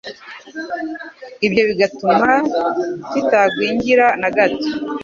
ibyo 1.45 1.63
bigatuma 1.69 2.29
kitagwingira 3.11 4.05
nagato 4.21 4.65